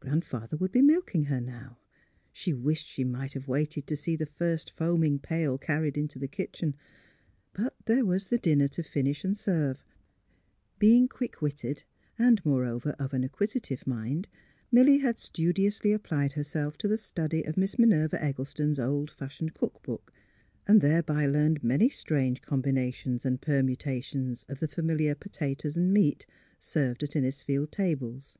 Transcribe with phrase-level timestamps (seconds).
[0.00, 1.76] Grandfather would be milking her now.
[2.32, 6.18] She wished she might have waited to see the first foam ing pail carried into
[6.18, 6.74] the kitchen.
[7.52, 9.84] But there was the dinner to finish and serve.
[10.78, 11.84] Being quick witted
[12.18, 14.28] and, moreover, of an acquisitive mind,
[14.72, 19.82] Milly had studiously applied herself to the study of Miss Minerva Eggleston's old fashioned cook
[19.82, 20.10] book,
[20.66, 26.26] and thereby learned many strange combinations and permutations of the familiar'' potatoes 'n' meat"
[26.58, 28.38] served at Innisfield tables.